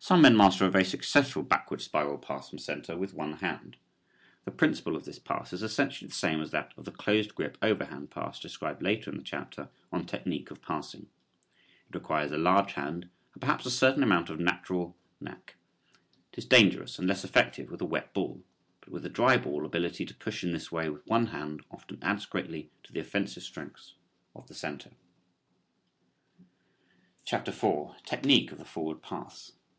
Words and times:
Some 0.00 0.22
men 0.22 0.36
master 0.36 0.64
a 0.64 0.70
very 0.70 0.84
successful 0.84 1.42
backward 1.42 1.82
spiral 1.82 2.18
pass 2.18 2.50
from 2.50 2.60
center 2.60 2.96
with 2.96 3.14
one 3.14 3.32
hand. 3.38 3.76
The 4.44 4.52
principle 4.52 4.94
of 4.94 5.04
this 5.04 5.18
pass 5.18 5.52
is 5.52 5.60
essentially 5.64 6.06
the 6.06 6.14
same 6.14 6.40
as 6.40 6.52
that 6.52 6.72
of 6.76 6.84
the 6.84 6.92
closed 6.92 7.34
grip 7.34 7.58
overhand 7.60 8.12
pass 8.12 8.38
described 8.38 8.80
later 8.80 9.10
in 9.10 9.16
the 9.16 9.24
chapter 9.24 9.70
on 9.90 10.06
technique 10.06 10.52
of 10.52 10.62
passing. 10.62 11.08
It 11.88 11.96
requires 11.96 12.30
a 12.30 12.38
large 12.38 12.74
hand 12.74 13.08
and 13.34 13.40
perhaps 13.40 13.66
a 13.66 13.72
certain 13.72 14.04
amount 14.04 14.30
of 14.30 14.38
natural 14.38 14.96
"knack." 15.20 15.56
It 16.32 16.38
is 16.38 16.46
dangerous 16.46 17.00
and 17.00 17.08
less 17.08 17.24
effective 17.24 17.68
with 17.68 17.80
a 17.80 17.84
wet 17.84 18.14
ball, 18.14 18.44
but 18.80 18.90
with 18.90 19.04
a 19.04 19.08
dry 19.10 19.36
ball 19.36 19.66
ability 19.66 20.06
to 20.06 20.14
pass 20.14 20.44
in 20.44 20.52
this 20.52 20.70
way 20.70 20.88
with 20.88 21.04
one 21.08 21.26
hand 21.26 21.64
often 21.72 21.98
adds 22.04 22.24
greatly 22.24 22.70
to 22.84 22.92
the 22.92 23.00
offensive 23.00 23.42
strength 23.42 23.94
of 24.36 24.46
the 24.46 24.54
center. 24.54 24.90
CHAPTER 27.24 27.50
IV. 27.50 28.00
TECHNIQUE 28.06 28.52
OF 28.52 28.58
THE 28.58 28.64
FORWARD 28.64 29.02
PASS. 29.02 29.54